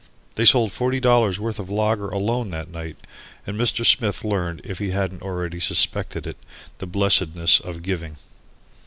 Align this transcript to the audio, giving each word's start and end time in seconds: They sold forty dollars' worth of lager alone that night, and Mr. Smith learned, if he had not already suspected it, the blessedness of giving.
They 0.33 0.45
sold 0.45 0.71
forty 0.71 0.99
dollars' 0.99 1.39
worth 1.39 1.59
of 1.59 1.69
lager 1.69 2.09
alone 2.09 2.49
that 2.49 2.71
night, 2.71 2.97
and 3.45 3.55
Mr. 3.55 3.85
Smith 3.85 4.23
learned, 4.23 4.61
if 4.63 4.79
he 4.79 4.89
had 4.89 5.13
not 5.13 5.21
already 5.21 5.59
suspected 5.59 6.25
it, 6.25 6.37
the 6.79 6.87
blessedness 6.87 7.59
of 7.59 7.83
giving. 7.83 8.17